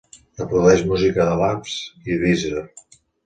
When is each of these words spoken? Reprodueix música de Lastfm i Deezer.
Reprodueix 0.39 0.81
música 0.91 1.27
de 1.27 1.35
Lastfm 1.41 2.11
i 2.15 2.19
Deezer. 2.25 2.67